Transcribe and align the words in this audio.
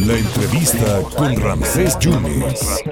La 0.00 0.18
entrevista 0.18 1.00
con 1.16 1.36
Ramsés 1.36 1.96
Yunes. 2.00 2.82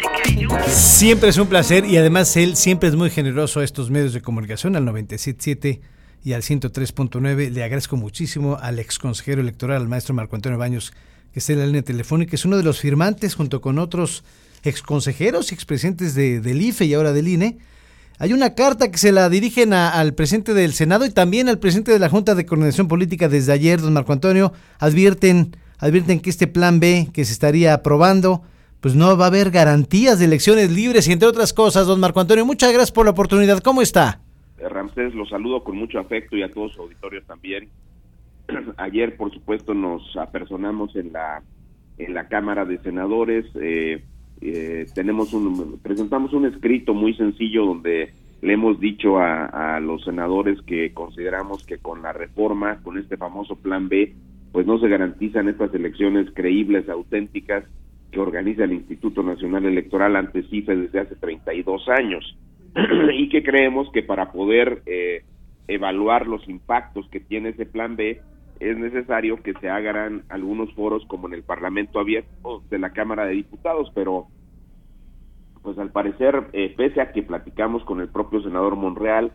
Siempre 0.68 1.30
es 1.30 1.38
un 1.38 1.48
placer 1.48 1.84
y 1.84 1.96
además 1.96 2.36
él 2.36 2.54
siempre 2.54 2.88
es 2.88 2.94
muy 2.94 3.10
generoso 3.10 3.58
a 3.58 3.64
estos 3.64 3.90
medios 3.90 4.12
de 4.12 4.22
comunicación, 4.22 4.76
al 4.76 4.84
97.7 4.86 5.80
y 6.22 6.34
al 6.34 6.42
103.9. 6.42 7.50
Le 7.50 7.64
agradezco 7.64 7.96
muchísimo 7.96 8.56
al 8.60 8.78
ex 8.78 9.00
consejero 9.00 9.40
electoral, 9.40 9.82
al 9.82 9.88
maestro 9.88 10.14
Marco 10.14 10.36
Antonio 10.36 10.56
Baños, 10.56 10.92
que 11.32 11.40
está 11.40 11.52
en 11.52 11.58
la 11.58 11.66
línea 11.66 11.82
telefónica, 11.82 12.36
es 12.36 12.44
uno 12.44 12.56
de 12.56 12.62
los 12.62 12.78
firmantes 12.78 13.34
junto 13.34 13.60
con 13.60 13.80
otros 13.80 14.22
ex 14.62 14.82
consejeros 14.82 15.50
y 15.50 15.54
expresidentes 15.56 16.14
de, 16.14 16.40
del 16.40 16.62
IFE 16.62 16.84
y 16.84 16.94
ahora 16.94 17.12
del 17.12 17.26
INE. 17.26 17.58
Hay 18.18 18.32
una 18.32 18.54
carta 18.54 18.90
que 18.90 18.98
se 18.98 19.10
la 19.10 19.28
dirigen 19.28 19.72
al 19.72 20.14
presidente 20.14 20.54
del 20.54 20.72
Senado 20.72 21.04
y 21.04 21.10
también 21.10 21.48
al 21.48 21.58
presidente 21.58 21.92
de 21.92 21.98
la 21.98 22.08
Junta 22.08 22.34
de 22.34 22.46
Coordinación 22.46 22.86
Política 22.86 23.28
desde 23.28 23.52
ayer, 23.52 23.80
don 23.80 23.92
Marco 23.92 24.12
Antonio. 24.12 24.52
Advierten 24.78 25.56
advierten 25.78 26.20
que 26.20 26.30
este 26.30 26.46
plan 26.46 26.80
B 26.80 27.08
que 27.12 27.24
se 27.24 27.32
estaría 27.32 27.74
aprobando, 27.74 28.42
pues 28.80 28.94
no 28.94 29.16
va 29.16 29.24
a 29.24 29.28
haber 29.28 29.50
garantías 29.50 30.18
de 30.18 30.26
elecciones 30.26 30.70
libres 30.70 31.08
y 31.08 31.12
entre 31.12 31.28
otras 31.28 31.52
cosas, 31.52 31.86
don 31.86 32.00
Marco 32.00 32.20
Antonio, 32.20 32.46
muchas 32.46 32.72
gracias 32.72 32.92
por 32.92 33.04
la 33.04 33.10
oportunidad. 33.10 33.58
¿Cómo 33.58 33.82
está? 33.82 34.20
Ramsés, 34.58 35.14
los 35.14 35.28
saludo 35.28 35.62
con 35.62 35.76
mucho 35.76 35.98
afecto 35.98 36.36
y 36.36 36.42
a 36.42 36.50
todos 36.50 36.70
los 36.70 36.86
auditorios 36.86 37.24
también. 37.26 37.68
Ayer, 38.76 39.16
por 39.16 39.32
supuesto, 39.32 39.74
nos 39.74 40.16
apersonamos 40.16 40.94
en 40.96 41.12
la 41.12 41.42
en 41.98 42.14
la 42.14 42.28
Cámara 42.28 42.64
de 42.64 42.78
Senadores. 42.78 43.46
Eh, 43.54 44.04
eh, 44.44 44.86
tenemos 44.94 45.32
un 45.32 45.78
presentamos 45.82 46.34
un 46.34 46.44
escrito 46.44 46.92
muy 46.92 47.14
sencillo 47.14 47.64
donde 47.64 48.12
le 48.42 48.52
hemos 48.52 48.78
dicho 48.78 49.18
a, 49.18 49.80
los 49.80 50.04
senadores 50.04 50.60
que 50.66 50.92
consideramos 50.92 51.64
que 51.64 51.78
con 51.78 52.02
la 52.02 52.12
reforma, 52.12 52.78
con 52.82 52.98
este 52.98 53.16
famoso 53.16 53.56
plan 53.56 53.88
B, 53.88 54.12
pues 54.52 54.66
no 54.66 54.78
se 54.78 54.88
garantizan 54.88 55.48
estas 55.48 55.72
elecciones 55.74 56.28
creíbles, 56.34 56.90
auténticas, 56.90 57.64
que 58.12 58.20
organiza 58.20 58.64
el 58.64 58.74
Instituto 58.74 59.22
Nacional 59.22 59.64
Electoral 59.64 60.14
ante 60.14 60.42
CIFE 60.42 60.76
desde 60.76 61.00
hace 61.00 61.16
32 61.16 61.88
años. 61.88 62.36
Y 63.14 63.30
que 63.30 63.42
creemos 63.42 63.90
que 63.92 64.02
para 64.02 64.30
poder 64.30 64.82
eh, 64.84 65.24
evaluar 65.66 66.26
los 66.26 66.46
impactos 66.46 67.08
que 67.08 67.20
tiene 67.20 67.50
ese 67.50 67.64
plan 67.64 67.96
B 67.96 68.20
es 68.60 68.78
necesario 68.78 69.42
que 69.42 69.54
se 69.54 69.68
hagan 69.68 70.24
algunos 70.28 70.72
foros 70.74 71.04
como 71.06 71.28
en 71.28 71.34
el 71.34 71.42
Parlamento 71.42 71.98
abierto 71.98 72.62
de 72.70 72.78
la 72.78 72.90
Cámara 72.90 73.26
de 73.26 73.34
Diputados, 73.34 73.90
pero 73.94 74.28
pues 75.62 75.78
al 75.78 75.90
parecer, 75.90 76.48
eh, 76.52 76.74
pese 76.76 77.00
a 77.00 77.12
que 77.12 77.22
platicamos 77.22 77.82
con 77.84 78.00
el 78.00 78.08
propio 78.08 78.42
senador 78.42 78.76
Monreal, 78.76 79.32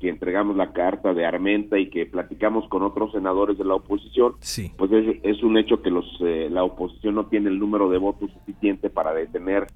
que 0.00 0.08
entregamos 0.08 0.56
la 0.56 0.72
carta 0.72 1.12
de 1.12 1.26
Armenta 1.26 1.78
y 1.78 1.90
que 1.90 2.06
platicamos 2.06 2.68
con 2.68 2.82
otros 2.82 3.12
senadores 3.12 3.58
de 3.58 3.64
la 3.64 3.74
oposición, 3.74 4.34
pues 4.76 4.90
es, 5.22 5.42
un 5.42 5.56
hecho 5.58 5.82
que 5.82 5.90
los 5.90 6.04
eh, 6.20 6.48
la 6.50 6.64
oposición 6.64 7.16
no 7.16 7.26
tiene 7.26 7.50
el 7.50 7.58
número 7.58 7.88
de 7.88 7.98
votos 7.98 8.30
suficiente 8.32 8.90
para 8.90 9.12
detener 9.12 9.66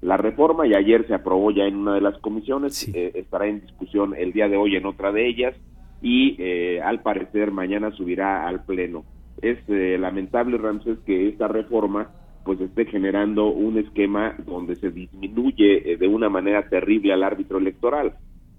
la 0.00 0.16
reforma 0.16 0.66
y 0.66 0.74
ayer 0.74 1.06
se 1.06 1.14
aprobó 1.14 1.50
ya 1.50 1.64
en 1.64 1.76
una 1.76 1.94
de 1.94 2.00
las 2.00 2.18
comisiones, 2.18 2.88
eh, 2.88 3.12
estará 3.14 3.46
en 3.46 3.60
discusión 3.60 4.14
el 4.16 4.32
día 4.32 4.48
de 4.48 4.56
hoy 4.56 4.76
en 4.76 4.86
otra 4.86 5.12
de 5.12 5.28
ellas 5.28 5.56
y 6.02 6.36
eh, 6.38 6.80
al 6.82 7.02
parecer 7.02 7.50
mañana 7.50 7.90
subirá 7.92 8.46
al 8.46 8.64
pleno. 8.64 9.04
Es 9.42 9.58
lamentable, 9.68 10.56
Ramses, 10.56 10.98
que 11.00 11.28
esta 11.28 11.46
reforma 11.46 12.10
pues 12.44 12.60
esté 12.60 12.86
generando 12.86 13.48
un 13.48 13.76
esquema 13.76 14.34
donde 14.46 14.76
se 14.76 14.90
disminuye 14.90 15.96
de 15.98 16.08
una 16.08 16.30
manera 16.30 16.68
terrible 16.68 17.12
al 17.12 17.22
árbitro 17.22 17.58
electoral 17.58 18.14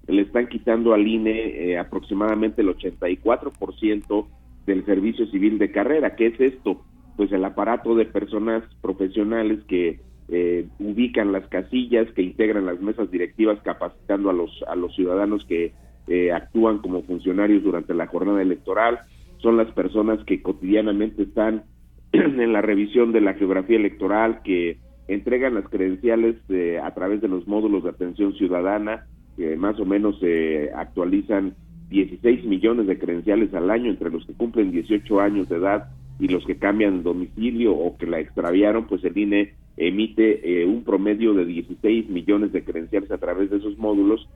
le 0.08 0.22
están 0.22 0.48
quitando 0.48 0.94
al 0.94 1.06
INE 1.06 1.72
eh, 1.72 1.78
aproximadamente 1.78 2.62
el 2.62 2.70
84% 2.70 4.28
del 4.66 4.86
servicio 4.86 5.28
civil 5.28 5.58
de 5.58 5.72
carrera. 5.72 6.16
¿Qué 6.16 6.28
es 6.28 6.40
esto? 6.40 6.82
Pues 7.18 7.32
el 7.32 7.44
aparato 7.44 7.96
de 7.96 8.06
personas 8.06 8.64
profesionales 8.82 9.60
que 9.68 10.00
eh, 10.30 10.68
ubican 10.80 11.32
las 11.32 11.48
casillas, 11.48 12.10
que 12.14 12.22
integran 12.22 12.66
las 12.66 12.80
mesas 12.82 13.12
directivas, 13.12 13.60
capacitando 13.64 14.30
a 14.30 14.34
los 14.34 14.64
a 14.68 14.76
los 14.76 14.94
ciudadanos 14.96 15.46
que 15.46 15.74
eh, 16.08 16.32
actúan 16.32 16.80
como 16.80 17.04
funcionarios 17.04 17.64
durante 17.64 17.94
la 17.94 18.08
jornada 18.08 18.42
electoral. 18.42 19.00
Son 19.40 19.58
las 19.58 19.72
personas 19.72 20.24
que 20.26 20.42
cotidianamente 20.42 21.24
están 21.24 21.64
en 22.12 22.54
la 22.54 22.62
revisión 22.62 23.12
de 23.12 23.22
la 23.22 23.34
geografía 23.34 23.78
electoral, 23.78 24.42
que 24.44 24.78
entregan 25.08 25.56
las 25.56 25.70
credenciales 25.70 26.36
a 26.84 26.94
través 26.94 27.22
de 27.22 27.30
los 27.30 27.48
módulos 27.48 27.84
de 27.84 27.92
atención 27.92 28.34
ciudadana, 28.34 29.06
que 29.38 29.56
más 29.56 29.80
o 29.80 29.86
menos 29.86 30.20
se 30.20 30.72
actualizan 30.74 31.56
16 31.90 32.44
millones 32.46 32.88
de 32.88 33.00
credenciales 33.00 33.54
al 33.54 33.70
año 33.72 33.90
entre 33.90 34.10
los 34.10 34.26
que 34.26 34.34
cumplen 34.34 34.72
18 34.72 35.22
años 35.22 35.48
de 35.48 35.58
edad 35.58 35.90
y 36.20 36.28
los 36.28 36.46
que 36.46 36.58
cambian 36.58 37.04
domicilio 37.04 37.74
o 37.74 37.98
que 37.98 38.08
la 38.08 38.20
extraviaron, 38.20 38.88
pues 38.88 39.04
el 39.04 39.18
INE 39.18 39.54
emite 39.78 40.62
eh, 40.62 40.66
un 40.66 40.84
promedio 40.84 41.34
de 41.34 41.46
16 41.46 42.10
millones 42.10 42.52
de 42.52 42.64
credenciales 42.64 43.12
a 43.12 43.20
través 43.20 43.50
de 43.52 43.58
esos 43.58 43.78
módulos 43.78 44.28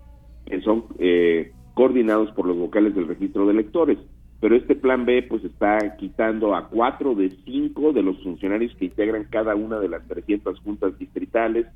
que 0.45 0.61
son 0.61 0.85
eh, 0.99 1.51
coordinados 1.73 2.31
por 2.31 2.45
los 2.45 2.57
vocales 2.57 2.95
del 2.95 3.07
registro 3.07 3.45
de 3.45 3.53
electores. 3.53 3.97
Pero 4.39 4.55
este 4.55 4.75
plan 4.75 5.05
B 5.05 5.23
pues 5.23 5.43
está 5.43 5.95
quitando 5.97 6.55
a 6.55 6.67
cuatro 6.67 7.13
de 7.13 7.29
cinco 7.45 7.93
de 7.93 8.01
los 8.01 8.21
funcionarios 8.23 8.75
que 8.75 8.85
integran 8.85 9.27
cada 9.29 9.55
una 9.55 9.79
de 9.79 9.87
las 9.87 10.07
300 10.07 10.59
juntas 10.61 10.97
distritales, 10.97 11.67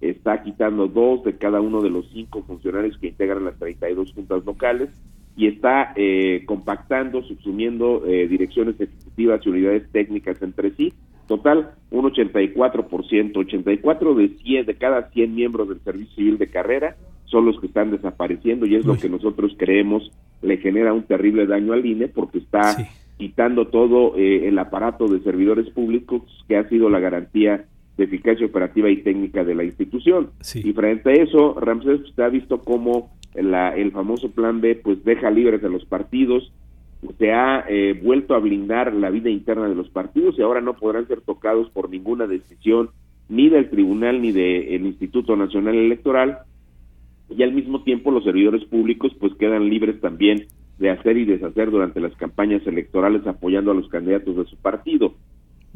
está 0.00 0.42
quitando 0.42 0.86
dos 0.86 1.24
de 1.24 1.36
cada 1.36 1.60
uno 1.60 1.80
de 1.80 1.90
los 1.90 2.08
cinco 2.12 2.42
funcionarios 2.42 2.96
que 2.98 3.08
integran 3.08 3.44
las 3.44 3.58
32 3.58 4.12
juntas 4.12 4.44
locales 4.44 4.90
y 5.36 5.48
está 5.48 5.92
eh, 5.96 6.44
compactando, 6.46 7.22
subsumiendo 7.22 8.04
eh, 8.06 8.28
direcciones 8.28 8.80
ejecutivas 8.80 9.44
y 9.44 9.48
unidades 9.48 9.90
técnicas 9.90 10.40
entre 10.42 10.70
sí. 10.76 10.92
Total, 11.26 11.72
un 11.90 12.04
84%, 12.04 13.36
84 13.36 14.14
de 14.14 14.28
100, 14.28 14.66
de 14.66 14.74
cada 14.76 15.10
100 15.10 15.34
miembros 15.34 15.68
del 15.68 15.80
Servicio 15.80 16.14
Civil 16.14 16.38
de 16.38 16.46
Carrera 16.48 16.96
son 17.34 17.46
los 17.46 17.58
que 17.58 17.66
están 17.66 17.90
desapareciendo 17.90 18.64
y 18.64 18.76
es 18.76 18.86
lo 18.86 18.96
que 18.96 19.08
nosotros 19.08 19.56
creemos 19.58 20.08
le 20.40 20.58
genera 20.58 20.92
un 20.92 21.02
terrible 21.02 21.46
daño 21.46 21.72
al 21.72 21.84
INE 21.84 22.06
porque 22.06 22.38
está 22.38 22.76
quitando 23.18 23.66
todo 23.66 24.16
eh, 24.16 24.46
el 24.46 24.56
aparato 24.56 25.08
de 25.08 25.18
servidores 25.18 25.68
públicos 25.70 26.22
que 26.46 26.56
ha 26.56 26.68
sido 26.68 26.88
la 26.88 27.00
garantía 27.00 27.64
de 27.96 28.04
eficacia 28.04 28.46
operativa 28.46 28.88
y 28.88 29.02
técnica 29.02 29.42
de 29.42 29.56
la 29.56 29.64
institución. 29.64 30.30
Y 30.54 30.72
frente 30.74 31.10
a 31.10 31.14
eso, 31.14 31.58
Ramsés 31.58 32.02
usted 32.02 32.22
ha 32.22 32.28
visto 32.28 32.60
cómo 32.60 33.10
la, 33.34 33.74
el 33.74 33.90
famoso 33.90 34.30
plan 34.30 34.60
B 34.60 34.76
pues 34.76 35.04
deja 35.04 35.28
libres 35.28 35.64
a 35.64 35.68
los 35.68 35.84
partidos, 35.86 36.52
se 37.18 37.32
ha 37.32 37.64
eh, 37.68 38.00
vuelto 38.00 38.36
a 38.36 38.38
blindar 38.38 38.94
la 38.94 39.10
vida 39.10 39.28
interna 39.28 39.68
de 39.68 39.74
los 39.74 39.90
partidos 39.90 40.38
y 40.38 40.42
ahora 40.42 40.60
no 40.60 40.74
podrán 40.74 41.08
ser 41.08 41.20
tocados 41.20 41.68
por 41.70 41.90
ninguna 41.90 42.28
decisión 42.28 42.90
ni 43.28 43.48
del 43.48 43.70
tribunal 43.70 44.22
ni 44.22 44.30
del 44.30 44.86
Instituto 44.86 45.34
Nacional 45.34 45.74
Electoral 45.74 46.38
y 47.36 47.42
al 47.42 47.52
mismo 47.52 47.82
tiempo 47.82 48.10
los 48.10 48.24
servidores 48.24 48.64
públicos 48.64 49.12
pues 49.18 49.34
quedan 49.34 49.68
libres 49.68 50.00
también 50.00 50.46
de 50.78 50.90
hacer 50.90 51.16
y 51.16 51.24
deshacer 51.24 51.70
durante 51.70 52.00
las 52.00 52.14
campañas 52.16 52.66
electorales 52.66 53.26
apoyando 53.26 53.70
a 53.70 53.74
los 53.74 53.88
candidatos 53.88 54.36
de 54.36 54.44
su 54.46 54.56
partido. 54.56 55.14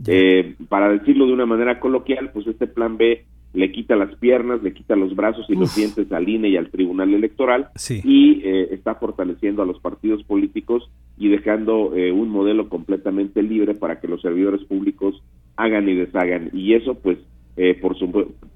Eh, 0.06 0.54
para 0.69 0.91
decirlo 0.91 1.26
de 1.26 1.32
una 1.32 1.46
manera 1.46 1.80
coloquial, 1.80 2.30
pues 2.32 2.46
este 2.46 2.66
plan 2.66 2.96
B 2.96 3.24
le 3.52 3.72
quita 3.72 3.96
las 3.96 4.14
piernas, 4.16 4.62
le 4.62 4.72
quita 4.72 4.94
los 4.94 5.16
brazos 5.16 5.46
y 5.48 5.54
los 5.54 5.74
dientes 5.74 6.12
al 6.12 6.28
INE 6.28 6.50
y 6.50 6.56
al 6.56 6.70
Tribunal 6.70 7.14
Electoral 7.14 7.69
y 8.04 8.42
eh, 8.44 8.69
está 8.72 8.96
fortaleciendo 8.96 9.62
a 9.62 9.66
los 9.66 9.80
partidos 9.80 10.22
políticos 10.25 10.88
y 11.16 11.28
dejando 11.28 11.96
eh, 11.96 12.12
un 12.12 12.28
modelo 12.28 12.69
completamente 12.69 13.42
libre 13.42 13.75
para 13.75 14.00
que 14.00 14.06
los 14.08 14.20
servidores 14.20 14.62
públicos 14.64 15.22
hagan 15.56 15.88
y 15.88 15.94
deshagan. 15.94 16.50
Y 16.52 16.75
eso, 16.75 16.94
pues, 16.94 17.19
por, 17.80 17.96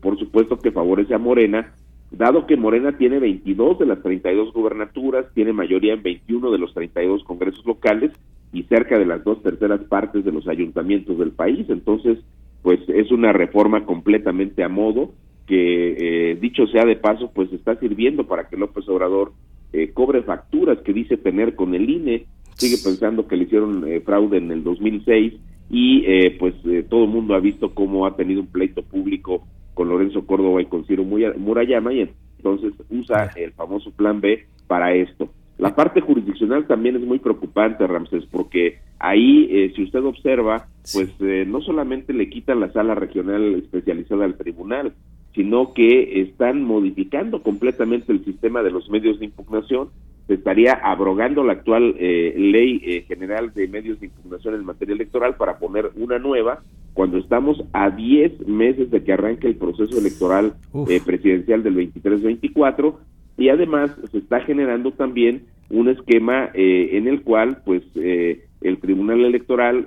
por 0.01 0.19
supuesto 0.19 0.59
que 0.59 0.71
favorece 0.71 1.15
a 1.15 1.19
Morena, 1.19 1.73
dado 2.13 2.47
que 2.47 2.57
Morena 2.57 2.97
tiene 2.97 3.19
22 3.19 3.79
de 3.79 3.87
las 3.87 4.03
32 4.03 4.53
gubernaturas, 4.53 5.27
tiene 5.35 5.53
mayoría 5.53 5.95
en 5.95 6.03
21 6.03 6.51
de 6.51 6.59
los 6.59 6.75
32 6.75 7.25
congresos 7.25 7.65
locales 7.65 8.13
y 8.53 8.65
cerca 8.65 8.99
de 8.99 9.07
las 9.07 9.25
dos 9.25 9.43
terceras 9.43 9.81
partes 9.85 10.25
de 10.25 10.33
los 10.33 10.47
ayuntamientos 10.47 11.19
del 11.19 11.33
país. 11.33 11.67
Entonces, 11.71 12.19
pues 12.63 12.81
es 12.89 13.11
una 13.11 13.33
reforma 13.33 13.85
completamente 13.87 14.63
a 14.63 14.69
modo 14.69 15.13
que, 15.47 16.31
eh, 16.33 16.39
dicho 16.41 16.67
sea 16.67 16.85
de 16.85 16.97
paso, 16.97 17.31
pues 17.35 17.53
está 17.53 17.77
sirviendo 17.77 18.27
para 18.27 18.49
que 18.49 18.57
López 18.57 18.89
Obrador 18.89 19.33
eh, 19.73 19.91
cobre 19.93 20.23
facturas 20.23 20.79
que 20.81 20.93
dice 20.93 21.17
tener 21.17 21.55
con 21.57 21.75
el 21.75 21.89
INE. 21.89 22.27
Sigue 22.55 22.77
pensando 22.85 23.27
que 23.27 23.37
le 23.37 23.45
hicieron 23.45 23.89
eh, 23.89 24.01
fraude 24.01 24.37
en 24.37 24.53
el 24.53 24.63
2006 24.63 25.35
y 25.71 26.03
pues 26.39 26.55
todo 26.91 27.05
el 27.05 27.11
mundo 27.11 27.35
ha 27.35 27.41
visto 27.41 27.73
cómo 27.73 28.05
ha 28.05 28.15
tenido 28.15 28.43
un 28.43 28.47
pleito 28.49 28.83
público 28.83 29.47
con 29.75 29.89
Lorenzo 29.89 30.27
Córdoba 30.27 30.63
y 30.63 30.67
con 30.67 30.85
Ciro 30.85 31.05
Murayama 31.05 31.93
y 31.93 32.11
entonces 32.39 32.73
usa 32.91 33.31
el 33.37 33.53
famoso 33.53 33.91
plan 33.93 34.21
B 34.21 34.47
para 34.67 34.95
esto. 34.95 35.29
La 35.59 35.75
parte 35.75 36.01
jurisdiccional 36.01 36.67
también 36.67 36.97
es 36.97 37.03
muy 37.03 37.19
preocupante, 37.19 37.87
Ramses, 37.87 38.25
porque 38.27 38.79
ahí, 38.99 39.49
eh, 39.51 39.73
si 39.77 39.85
usted 39.85 40.03
observa, 40.05 40.67
pues 40.93 41.11
eh, 41.21 41.45
no 41.47 41.61
solamente 41.61 42.13
le 42.13 42.29
quitan 42.29 42.59
la 42.59 42.73
sala 42.73 42.95
regional 42.95 43.55
especializada 43.55 44.25
al 44.25 44.37
tribunal, 44.37 44.95
sino 45.35 45.73
que 45.73 46.21
están 46.21 46.63
modificando 46.63 47.43
completamente 47.43 48.13
el 48.13 48.25
sistema 48.25 48.63
de 48.63 48.71
los 48.71 48.91
medios 48.91 49.19
de 49.19 49.27
impugnación. 49.27 49.89
Se 50.27 50.35
estaría 50.35 50.73
abrogando 50.73 51.43
la 51.43 51.55
actual 51.55 51.97
eh, 51.99 52.35
ley 52.37 52.81
eh, 52.85 53.03
general 53.03 53.53
de 53.55 53.69
medios 53.69 53.99
de 54.01 54.07
impugnación 54.07 54.55
en 54.55 54.65
materia 54.65 54.95
electoral 54.95 55.37
para 55.37 55.59
poner 55.59 55.91
una 55.97 56.19
nueva 56.19 56.63
cuando 56.95 57.19
estamos 57.19 57.63
a 57.73 57.91
10 57.91 58.47
meses 58.47 58.91
de 58.91 59.03
que 59.03 59.13
arranque 59.13 59.47
el 59.47 59.57
proceso 59.57 59.99
electoral 59.99 60.55
eh, 60.89 61.01
presidencial 61.05 61.63
del 61.63 61.77
23-24 61.77 62.95
y 63.39 63.49
además 63.49 63.91
se 64.11 64.19
está 64.19 64.41
generando 64.41 64.93
también 64.93 65.45
un 65.71 65.89
esquema 65.89 66.51
en 66.53 67.09
el 67.09 67.23
cual 67.23 67.63
pues 67.65 67.83
el 67.95 68.79
Tribunal 68.79 69.25
Electoral 69.25 69.87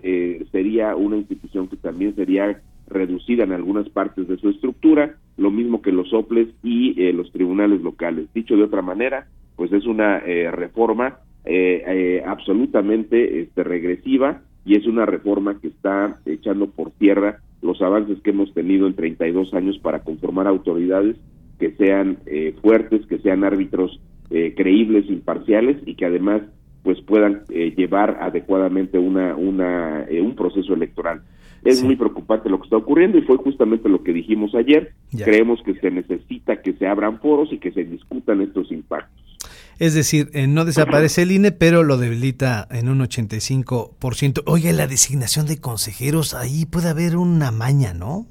sería 0.51 0.95
una 0.95 1.17
institución 1.17 1.67
que 1.67 1.75
también 1.75 2.15
sería 2.15 2.59
reducida 2.87 3.43
en 3.43 3.51
algunas 3.51 3.87
partes 3.89 4.27
de 4.27 4.37
su 4.37 4.49
estructura, 4.49 5.17
lo 5.37 5.51
mismo 5.51 5.83
que 5.83 5.91
los 5.91 6.09
soples 6.09 6.47
y 6.63 7.11
los 7.11 7.31
tribunales 7.31 7.81
locales. 7.81 8.33
Dicho 8.33 8.57
de 8.57 8.63
otra 8.63 8.81
manera, 8.81 9.27
pues 9.55 9.71
es 9.71 9.85
una 9.85 10.19
eh, 10.19 10.51
reforma 10.51 11.19
eh, 11.45 11.83
eh, 11.85 12.23
absolutamente 12.25 13.41
este, 13.41 13.63
regresiva 13.63 14.41
y 14.65 14.75
es 14.75 14.85
una 14.87 15.05
reforma 15.05 15.59
que 15.59 15.67
está 15.67 16.19
echando 16.25 16.67
por 16.67 16.91
tierra 16.91 17.39
los 17.61 17.81
avances 17.81 18.19
que 18.21 18.31
hemos 18.31 18.53
tenido 18.53 18.87
en 18.87 18.95
32 18.95 19.53
años 19.53 19.77
para 19.79 20.03
conformar 20.03 20.47
autoridades 20.47 21.17
que 21.59 21.71
sean 21.71 22.17
fuertes, 22.61 23.05
que 23.07 23.19
sean 23.19 23.43
árbitros 23.43 23.99
creíbles, 24.29 25.09
imparciales 25.09 25.77
y 25.85 25.95
que 25.95 26.05
además 26.05 26.41
pues 26.83 27.01
puedan 27.01 27.43
llevar 27.47 28.17
adecuadamente 28.21 28.99
una, 28.99 29.35
una 29.35 30.05
un 30.11 30.35
proceso 30.35 30.73
electoral. 30.73 31.21
Es 31.65 31.83
muy 31.83 31.95
preocupante 31.95 32.47
lo 32.47 32.59
que 32.59 32.65
está 32.65 32.77
ocurriendo 32.77 33.17
y 33.17 33.23
fue 33.23 33.37
justamente 33.37 33.89
lo 33.89 34.03
que 34.03 34.13
dijimos 34.13 34.53
ayer. 34.53 34.91
Creemos 35.23 35.61
que 35.63 35.73
se 35.73 35.89
necesita 35.89 36.61
que 36.61 36.73
se 36.73 36.85
abran 36.85 37.19
foros 37.19 37.51
y 37.51 37.57
que 37.57 37.71
se 37.71 37.83
discutan 37.83 38.41
estos 38.41 38.71
impactos. 38.71 39.34
Es 39.77 39.93
decir, 39.93 40.29
eh, 40.33 40.47
no 40.47 40.63
desaparece 40.63 41.23
el 41.23 41.31
INE, 41.31 41.51
pero 41.51 41.83
lo 41.83 41.97
debilita 41.97 42.65
en 42.71 42.87
un 42.87 42.99
85%. 42.99 44.43
Oye, 44.45 44.71
la 44.71 44.87
designación 44.87 45.47
de 45.47 45.59
consejeros, 45.59 46.33
ahí 46.33 46.65
puede 46.65 46.89
haber 46.89 47.17
una 47.17 47.51
maña, 47.51 47.93
¿no? 47.93 48.25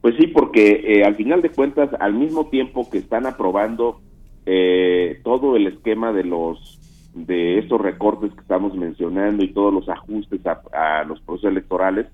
Pues 0.00 0.14
sí, 0.18 0.28
porque 0.28 0.82
eh, 0.84 1.04
al 1.04 1.16
final 1.16 1.42
de 1.42 1.50
cuentas, 1.50 1.90
al 1.98 2.14
mismo 2.14 2.48
tiempo 2.48 2.88
que 2.88 2.98
están 2.98 3.26
aprobando 3.26 4.00
eh, 4.46 5.20
todo 5.24 5.56
el 5.56 5.66
esquema 5.66 6.12
de 6.12 6.24
los 6.24 6.76
de 7.12 7.58
estos 7.58 7.80
recortes 7.80 8.32
que 8.32 8.40
estamos 8.40 8.72
mencionando 8.76 9.42
y 9.42 9.52
todos 9.52 9.74
los 9.74 9.88
ajustes 9.88 10.40
a, 10.46 11.02
los 11.02 11.20
procesos 11.22 11.50
electorales, 11.50 12.06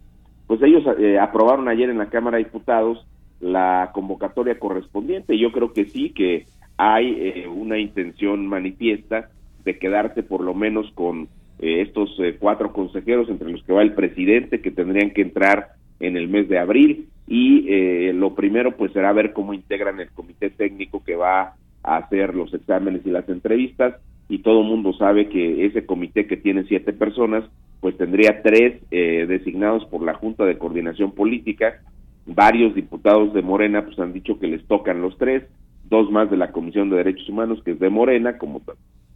pues 0.47 0.63
ellos 0.63 0.85
aprobaron 1.21 1.69
ayer 1.69 1.91
en 1.91 1.99
la 1.99 2.09
Cámara 2.09 2.39
de 2.39 2.45
Diputados 2.45 3.07
la 3.41 3.91
convocatoria 3.93 4.59
correspondiente. 4.59 5.39
Yo 5.39 5.53
creo 5.53 5.75
que 5.75 5.85
sí, 5.85 6.11
que 6.11 6.47
hay 6.77 7.17
eh, 7.19 7.49
una 7.49 7.79
intención 7.79 8.47
manifiesta 8.47 9.31
de 9.65 9.79
quedarse 9.79 10.23
por 10.23 10.43
lo 10.43 10.55
menos 10.55 10.91
con 10.93 11.29
eh, 11.59 11.81
estos 11.81 12.15
eh, 12.21 12.37
cuatro 12.39 12.73
consejeros, 12.73 13.29
entre 13.29 13.51
los 13.51 13.63
que 13.65 13.73
va 13.73 13.83
el 13.83 13.95
presidente, 13.95 14.61
que 14.61 14.71
tendrían 14.71 15.11
que 15.11 15.23
entrar 15.23 15.69
en 16.01 16.17
el 16.17 16.29
mes 16.29 16.49
de 16.49 16.59
abril. 16.59 17.09
Y 17.29 18.13
lo 18.13 18.37
primero, 18.37 18.77
pues, 18.77 18.93
será 18.93 19.13
ver 19.13 19.33
cómo 19.33 19.53
integran 19.53 19.99
el 19.99 20.11
comité 20.11 20.49
técnico 20.49 21.03
que 21.03 21.17
va 21.17 21.55
a 21.83 21.97
hacer 21.97 22.37
los 22.37 22.55
exámenes 22.55 23.05
y 23.05 23.11
las 23.11 23.29
entrevistas. 23.29 23.97
Y 24.29 24.39
todo 24.39 24.61
el 24.61 24.69
mundo 24.69 24.93
sabe 24.93 25.29
que 25.29 25.67
ese 25.67 25.87
comité 25.87 26.29
que 26.29 26.37
tiene 26.37 26.63
siete 26.69 26.93
personas, 26.93 27.43
pues 27.81 27.97
tendría 27.97 28.43
tres 28.43 28.81
designados 28.91 29.85
por 29.87 30.05
la 30.05 30.15
Junta 30.15 30.45
de 30.45 30.57
Coordinación 30.57 31.11
Política. 31.11 31.81
Varios 32.27 32.77
diputados 32.77 33.35
de 33.35 33.43
Morena, 33.43 33.85
pues, 33.85 33.99
han 33.99 34.13
dicho 34.13 34.39
que 34.39 34.47
les 34.47 34.65
tocan 34.67 35.03
los 35.03 35.19
tres 35.19 35.43
dos 35.89 36.11
más 36.11 36.31
de 36.31 36.37
la 36.37 36.53
Comisión 36.53 36.91
de 36.91 36.97
Derechos 36.97 37.29
Humanos, 37.29 37.61
que 37.65 37.73
es 37.73 37.79
de 37.79 37.91
Morena, 37.91 38.39
como, 38.39 38.63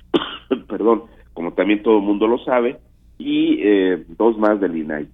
perdón, 0.69 1.05
como 1.32 1.52
también 1.52 1.82
todo 1.82 1.99
el 1.99 2.05
mundo 2.05 2.26
lo 2.26 2.38
sabe, 2.44 2.78
y 3.19 3.58
eh, 3.62 4.05
dos 4.17 4.38
más 4.38 4.61
del 4.61 4.76
INAI. 4.76 5.08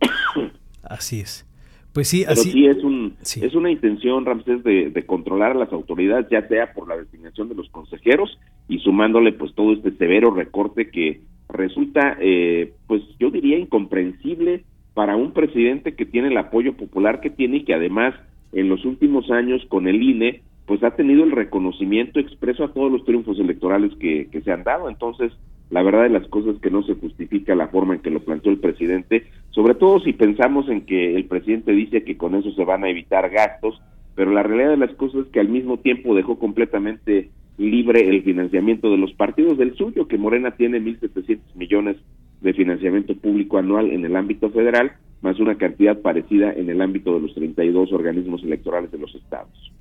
así 0.82 1.20
es. 1.20 1.48
Pues 1.92 2.08
sí, 2.08 2.24
así 2.24 2.52
sí 2.52 2.66
es 2.66 2.82
un 2.82 3.16
es 3.20 3.54
una 3.54 3.70
intención 3.70 4.24
Ramsés 4.24 4.64
de, 4.64 4.88
de, 4.88 5.04
controlar 5.04 5.50
a 5.50 5.58
las 5.58 5.72
autoridades, 5.74 6.26
ya 6.30 6.46
sea 6.48 6.72
por 6.72 6.88
la 6.88 6.96
designación 6.96 7.50
de 7.50 7.54
los 7.54 7.68
consejeros 7.68 8.38
y 8.66 8.78
sumándole 8.78 9.32
pues 9.32 9.54
todo 9.54 9.74
este 9.74 9.92
severo 9.98 10.30
recorte 10.30 10.90
que 10.90 11.20
resulta 11.50 12.16
eh, 12.18 12.72
pues 12.86 13.02
yo 13.18 13.30
diría 13.30 13.58
incomprensible 13.58 14.64
para 14.94 15.16
un 15.16 15.32
presidente 15.32 15.94
que 15.94 16.06
tiene 16.06 16.28
el 16.28 16.38
apoyo 16.38 16.78
popular 16.78 17.20
que 17.20 17.28
tiene 17.28 17.58
y 17.58 17.64
que 17.64 17.74
además 17.74 18.14
en 18.52 18.70
los 18.70 18.86
últimos 18.86 19.30
años 19.30 19.62
con 19.68 19.86
el 19.86 20.02
INE 20.02 20.42
pues 20.66 20.82
ha 20.84 20.92
tenido 20.92 21.24
el 21.24 21.32
reconocimiento 21.32 22.20
expreso 22.20 22.64
a 22.64 22.72
todos 22.72 22.90
los 22.90 23.04
triunfos 23.04 23.38
electorales 23.38 23.92
que, 23.98 24.28
se 24.44 24.52
han 24.52 24.62
dado. 24.62 24.88
Entonces, 24.88 25.32
la 25.70 25.82
verdad 25.82 26.02
de 26.02 26.10
las 26.10 26.26
cosas 26.28 26.56
que 26.60 26.70
no 26.70 26.82
se 26.82 26.94
justifica 26.94 27.54
la 27.54 27.68
forma 27.68 27.94
en 27.94 28.00
que 28.00 28.10
lo 28.10 28.20
planteó 28.20 28.52
el 28.52 28.58
presidente, 28.58 29.26
sobre 29.50 29.74
todo 29.74 30.00
si 30.00 30.12
pensamos 30.12 30.68
en 30.68 30.82
que 30.86 31.16
el 31.16 31.24
presidente 31.24 31.72
dice 31.72 32.04
que 32.04 32.16
con 32.16 32.34
eso 32.34 32.52
se 32.52 32.64
van 32.64 32.84
a 32.84 32.90
evitar 32.90 33.28
gastos, 33.30 33.80
pero 34.14 34.30
la 34.30 34.42
realidad 34.42 34.70
de 34.70 34.76
las 34.76 34.94
cosas 34.94 35.26
es 35.26 35.32
que 35.32 35.40
al 35.40 35.48
mismo 35.48 35.78
tiempo 35.78 36.14
dejó 36.14 36.38
completamente 36.38 37.30
libre 37.58 38.08
el 38.08 38.22
financiamiento 38.22 38.90
de 38.90 38.98
los 38.98 39.12
partidos 39.14 39.58
del 39.58 39.74
suyo, 39.76 40.08
que 40.08 40.18
Morena 40.18 40.52
tiene 40.52 40.80
1.700 40.80 41.38
millones 41.54 41.96
de 42.40 42.52
financiamiento 42.54 43.14
público 43.16 43.58
anual 43.58 43.90
en 43.90 44.04
el 44.04 44.16
ámbito 44.16 44.50
federal, 44.50 44.92
más 45.22 45.38
una 45.38 45.56
cantidad 45.56 46.00
parecida 46.00 46.52
en 46.52 46.68
el 46.68 46.80
ámbito 46.82 47.14
de 47.14 47.20
los 47.20 47.34
32 47.34 47.92
organismos 47.92 48.42
electorales 48.42 48.90
de 48.90 48.98
los 48.98 49.14
estados. 49.14 49.72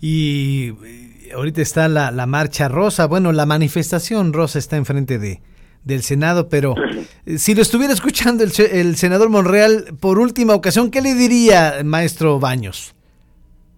Y 0.00 0.70
eh, 0.84 1.32
ahorita 1.34 1.60
está 1.60 1.88
la, 1.88 2.10
la, 2.10 2.26
marcha 2.26 2.68
rosa, 2.68 3.06
bueno, 3.06 3.32
la 3.32 3.46
manifestación 3.46 4.32
rosa 4.32 4.58
está 4.58 4.76
enfrente 4.76 5.18
de, 5.18 5.40
del 5.84 6.02
Senado, 6.02 6.48
pero 6.48 6.74
eh, 7.26 7.38
si 7.38 7.54
lo 7.54 7.62
estuviera 7.62 7.92
escuchando 7.92 8.44
el, 8.44 8.50
el 8.72 8.94
senador 8.94 9.28
Monreal 9.28 9.96
por 10.00 10.18
última 10.20 10.54
ocasión, 10.54 10.90
¿qué 10.90 11.00
le 11.00 11.14
diría, 11.14 11.82
maestro 11.84 12.38
Baños? 12.38 12.94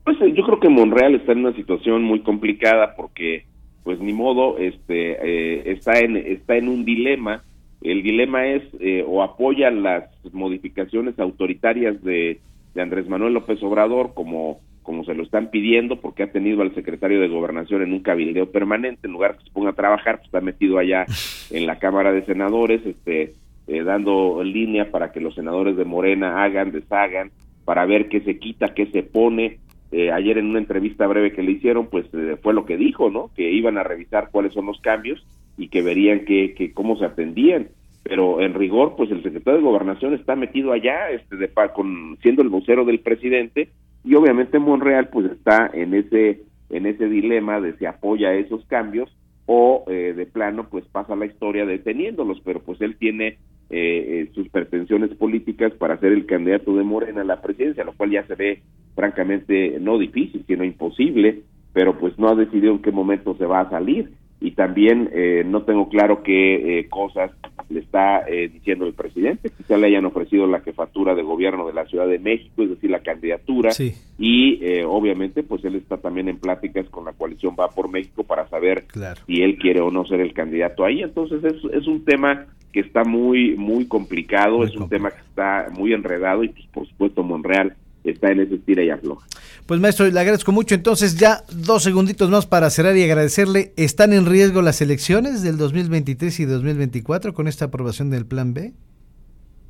Pues 0.04 0.20
eh, 0.20 0.32
yo 0.34 0.44
creo 0.44 0.60
que 0.60 0.68
Monreal 0.68 1.14
está 1.14 1.32
en 1.32 1.40
una 1.40 1.56
situación 1.56 2.02
muy 2.02 2.20
complicada 2.20 2.94
porque, 2.96 3.46
pues 3.82 3.98
ni 4.00 4.12
modo, 4.12 4.58
este, 4.58 5.70
está 5.72 6.00
en 6.00 6.16
está 6.16 6.56
en 6.56 6.68
un 6.68 6.84
dilema. 6.84 7.42
El 7.80 8.02
dilema 8.02 8.46
es 8.46 8.62
o 9.06 9.22
apoya 9.22 9.70
las 9.70 10.04
modificaciones 10.32 11.18
autoritarias 11.18 12.02
de, 12.04 12.40
de 12.74 12.82
Andrés 12.82 13.08
Manuel 13.08 13.32
López 13.32 13.62
Obrador 13.62 14.12
como 14.12 14.60
como 14.82 15.04
se 15.04 15.14
lo 15.14 15.22
están 15.22 15.50
pidiendo, 15.50 16.00
porque 16.00 16.22
ha 16.22 16.32
tenido 16.32 16.62
al 16.62 16.74
secretario 16.74 17.20
de 17.20 17.28
Gobernación 17.28 17.82
en 17.82 17.92
un 17.92 18.00
cabildeo 18.00 18.50
permanente, 18.50 19.06
en 19.06 19.12
lugar 19.12 19.36
que 19.36 19.44
se 19.44 19.50
ponga 19.50 19.70
a 19.70 19.74
trabajar, 19.74 20.16
pues 20.16 20.26
está 20.26 20.40
metido 20.40 20.78
allá 20.78 21.06
en 21.50 21.66
la 21.66 21.78
Cámara 21.78 22.12
de 22.12 22.24
Senadores, 22.24 22.84
este, 22.84 23.34
eh, 23.66 23.82
dando 23.82 24.42
línea 24.42 24.90
para 24.90 25.12
que 25.12 25.20
los 25.20 25.34
senadores 25.34 25.76
de 25.76 25.84
Morena 25.84 26.42
hagan, 26.42 26.72
deshagan, 26.72 27.30
para 27.64 27.86
ver 27.86 28.08
qué 28.08 28.20
se 28.20 28.38
quita, 28.38 28.74
qué 28.74 28.86
se 28.86 29.02
pone. 29.02 29.58
Eh, 29.92 30.10
ayer 30.12 30.38
en 30.38 30.46
una 30.46 30.60
entrevista 30.60 31.06
breve 31.06 31.32
que 31.32 31.42
le 31.42 31.52
hicieron, 31.52 31.88
pues 31.88 32.06
eh, 32.14 32.36
fue 32.42 32.54
lo 32.54 32.64
que 32.64 32.76
dijo, 32.76 33.10
¿no? 33.10 33.30
Que 33.34 33.50
iban 33.50 33.76
a 33.76 33.82
revisar 33.82 34.30
cuáles 34.30 34.52
son 34.52 34.66
los 34.66 34.80
cambios 34.80 35.24
y 35.58 35.68
que 35.68 35.82
verían 35.82 36.24
que, 36.24 36.54
que 36.54 36.72
cómo 36.72 36.96
se 36.96 37.04
atendían 37.04 37.68
pero 38.02 38.40
en 38.40 38.54
rigor 38.54 38.94
pues 38.96 39.10
el 39.10 39.22
secretario 39.22 39.58
de 39.58 39.64
gobernación 39.64 40.14
está 40.14 40.34
metido 40.36 40.72
allá 40.72 41.10
este 41.10 41.36
de 41.36 41.50
con 41.74 42.18
siendo 42.22 42.42
el 42.42 42.48
vocero 42.48 42.84
del 42.84 43.00
presidente 43.00 43.68
y 44.04 44.14
obviamente 44.14 44.58
Monreal 44.58 45.08
pues 45.08 45.30
está 45.30 45.70
en 45.72 45.94
ese 45.94 46.42
en 46.70 46.86
ese 46.86 47.08
dilema 47.08 47.60
de 47.60 47.76
si 47.76 47.86
apoya 47.86 48.32
esos 48.32 48.64
cambios 48.66 49.10
o 49.46 49.84
eh, 49.88 50.14
de 50.16 50.26
plano 50.26 50.68
pues 50.70 50.84
pasa 50.86 51.16
la 51.16 51.26
historia 51.26 51.66
deteniéndolos. 51.66 52.40
Pero 52.44 52.60
pues 52.60 52.80
él 52.80 52.96
tiene 52.96 53.26
eh, 53.28 53.36
eh, 53.70 54.30
sus 54.34 54.48
pretensiones 54.48 55.10
políticas 55.16 55.72
para 55.72 55.98
ser 55.98 56.12
el 56.12 56.26
candidato 56.26 56.76
de 56.76 56.84
Morena 56.84 57.22
a 57.22 57.24
la 57.24 57.42
presidencia 57.42 57.84
lo 57.84 57.92
cual 57.92 58.10
ya 58.10 58.24
se 58.26 58.34
ve 58.34 58.62
francamente 58.94 59.78
no 59.80 59.98
difícil 59.98 60.44
sino 60.46 60.64
imposible. 60.64 61.42
Pero 61.72 61.98
pues 61.98 62.18
no 62.18 62.28
ha 62.28 62.34
decidido 62.34 62.72
en 62.72 62.82
qué 62.82 62.92
momento 62.92 63.36
se 63.36 63.46
va 63.46 63.60
a 63.60 63.70
salir. 63.70 64.12
Y 64.40 64.52
también 64.52 65.10
no 65.50 65.64
tengo 65.64 65.90
claro 65.90 66.22
qué 66.22 66.86
cosas 66.88 67.30
le 67.70 67.80
está 67.80 68.28
eh, 68.28 68.48
diciendo 68.48 68.86
el 68.86 68.94
presidente. 68.94 69.50
Quizá 69.56 69.76
le 69.78 69.86
hayan 69.86 70.04
ofrecido 70.04 70.46
la 70.46 70.60
jefatura 70.60 71.14
de 71.14 71.22
gobierno 71.22 71.66
de 71.66 71.72
la 71.72 71.86
Ciudad 71.86 72.06
de 72.06 72.18
México, 72.18 72.62
es 72.62 72.70
decir, 72.70 72.90
la 72.90 73.00
candidatura. 73.00 73.70
Y 74.18 74.58
eh, 74.64 74.84
obviamente, 74.84 75.42
pues 75.42 75.64
él 75.64 75.76
está 75.76 75.96
también 75.96 76.28
en 76.28 76.38
pláticas 76.38 76.88
con 76.88 77.04
la 77.04 77.12
coalición 77.12 77.54
Va 77.58 77.68
por 77.68 77.88
México 77.88 78.24
para 78.24 78.48
saber 78.48 78.84
si 79.26 79.42
él 79.42 79.56
quiere 79.58 79.80
o 79.80 79.90
no 79.90 80.04
ser 80.04 80.20
el 80.20 80.32
candidato 80.32 80.84
ahí. 80.84 81.02
Entonces 81.02 81.42
es, 81.44 81.56
es 81.72 81.86
un 81.86 82.04
tema 82.04 82.46
que 82.72 82.80
está 82.80 83.04
muy, 83.04 83.56
muy 83.56 83.86
complicado, 83.86 84.64
es 84.64 84.76
un 84.76 84.88
tema 84.88 85.10
que 85.10 85.20
está 85.20 85.68
muy 85.72 85.92
enredado 85.92 86.44
y 86.44 86.48
pues 86.48 86.66
por 86.72 86.86
supuesto 86.86 87.22
Monreal 87.22 87.74
está 88.04 88.32
en 88.32 88.40
ese 88.40 88.58
tira 88.58 88.82
y 88.82 88.90
afloja. 88.90 89.26
Pues 89.66 89.80
maestro, 89.80 90.08
le 90.08 90.18
agradezco 90.18 90.52
mucho. 90.52 90.74
Entonces 90.74 91.18
ya 91.18 91.42
dos 91.52 91.82
segunditos 91.82 92.30
más 92.30 92.46
para 92.46 92.70
cerrar 92.70 92.96
y 92.96 93.02
agradecerle. 93.02 93.72
¿Están 93.76 94.12
en 94.12 94.26
riesgo 94.26 94.62
las 94.62 94.80
elecciones 94.80 95.42
del 95.42 95.56
2023 95.58 96.40
y 96.40 96.44
2024 96.44 97.34
con 97.34 97.48
esta 97.48 97.66
aprobación 97.66 98.10
del 98.10 98.26
Plan 98.26 98.54
B? 98.54 98.72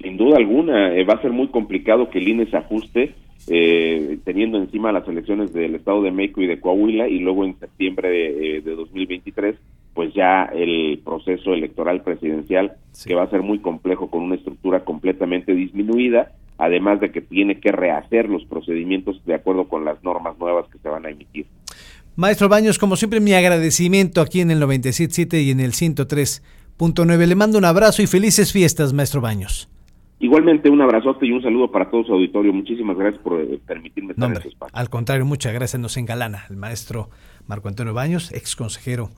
Sin 0.01 0.17
duda 0.17 0.39
alguna, 0.39 0.95
eh, 0.95 1.05
va 1.05 1.15
a 1.15 1.23
ser 1.23 1.33
muy 1.33 1.49
complicado 1.49 2.09
que 2.09 2.19
el 2.19 2.29
INE 2.29 2.47
se 2.51 2.57
ajuste 2.57 3.15
eh, 3.49 4.19
teniendo 4.25 4.59
encima 4.59 4.93
las 4.93 5.07
elecciones 5.09 5.53
del 5.53 5.75
Estado 5.75 6.03
de 6.03 6.11
México 6.11 6.41
y 6.43 6.47
de 6.47 6.61
Coahuila 6.61 7.09
y 7.09 7.19
luego 7.19 7.45
en 7.45 7.59
septiembre 7.59 8.09
de, 8.09 8.61
de 8.63 8.75
2023 8.75 9.57
pues 9.95 10.15
ya 10.15 10.45
el 10.45 11.01
proceso 11.05 11.53
electoral 11.53 12.03
presidencial 12.03 12.73
que 13.05 13.15
va 13.15 13.25
a 13.25 13.31
ser 13.31 13.43
muy 13.43 13.59
complejo 13.59 14.11
con 14.11 14.23
una 14.23 14.37
estructura 14.37 14.85
completamente 14.85 15.53
disminuida, 15.53 16.33
además 16.61 17.01
de 17.01 17.11
que 17.11 17.21
tiene 17.21 17.59
que 17.59 17.73
rehacer 17.73 18.29
los 18.29 18.45
procedimientos 18.45 19.25
de 19.25 19.35
acuerdo 19.35 19.67
con 19.67 19.85
las 19.85 20.03
normas 20.05 20.39
nuevas 20.39 20.69
que 20.69 20.79
se 20.79 20.89
van 20.89 21.07
a 21.07 21.11
emitir. 21.11 21.47
Maestro 22.17 22.49
Baños, 22.49 22.79
como 22.79 22.97
siempre 22.97 23.21
mi 23.21 23.33
agradecimiento 23.33 24.21
aquí 24.21 24.41
en 24.41 24.51
el 24.51 24.61
97.7 24.61 25.43
y 25.43 25.51
en 25.51 25.61
el 25.61 25.73
103.9. 25.73 27.27
Le 27.27 27.35
mando 27.35 27.57
un 27.57 27.65
abrazo 27.65 28.03
y 28.03 28.07
felices 28.07 28.53
fiestas, 28.53 28.93
Maestro 28.93 29.23
Baños. 29.23 29.71
Igualmente 30.19 30.69
un 30.69 30.83
abrazote 30.83 31.27
y 31.27 31.33
un 31.33 31.41
saludo 31.41 31.71
para 31.73 31.91
todo 31.91 32.05
su 32.05 32.13
auditorio. 32.13 32.53
Muchísimas 32.53 32.95
gracias 32.99 33.23
por 33.23 33.41
eh, 33.41 33.59
permitirme 33.67 34.13
estar 34.13 34.31
en 34.31 34.37
espacio. 34.37 34.79
Al 34.79 34.91
contrario, 34.91 35.25
muchas 35.25 35.55
gracias. 35.55 35.81
Nos 35.81 35.97
engalana 35.97 36.45
el 36.51 36.57
maestro 36.57 37.09
Marco 37.47 37.69
Antonio 37.69 37.95
Baños, 37.95 38.31
ex 38.33 38.55
consejero 38.55 39.09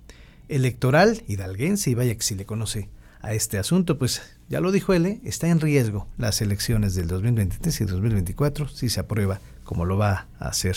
electoral 0.49 1.23
hidalguense, 1.27 1.91
y 1.91 1.95
vaya 1.95 2.15
que 2.15 2.23
si 2.23 2.37
le 2.37 2.45
conoce 2.45 2.89
a 3.23 3.33
este 3.35 3.59
asunto, 3.59 3.99
pues 3.99 4.21
ya 4.49 4.61
lo 4.61 4.73
dijo 4.73 4.93
él, 4.93 5.21
está 5.25 5.49
en 5.49 5.61
riesgo 5.61 6.09
las 6.19 6.43
elecciones 6.43 6.95
del 6.95 7.07
2023 7.07 7.81
y 7.81 7.85
2024 7.85 8.69
si 8.69 8.89
se 8.89 9.01
aprueba, 9.01 9.41
como 9.65 9.85
lo 9.85 9.97
va 9.97 10.27
a 10.39 10.49
hacer 10.49 10.77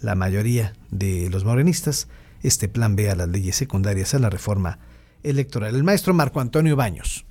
la 0.00 0.14
mayoría 0.14 0.74
de 0.90 1.28
los 1.30 1.44
morenistas, 1.44 2.08
este 2.42 2.68
plan 2.68 2.96
B 2.96 3.10
a 3.10 3.16
las 3.16 3.28
leyes 3.28 3.56
secundarias 3.56 4.14
a 4.14 4.18
la 4.18 4.30
reforma 4.30 4.78
electoral. 5.22 5.74
El 5.74 5.84
maestro 5.84 6.14
Marco 6.14 6.40
Antonio 6.40 6.76
Baños. 6.76 7.24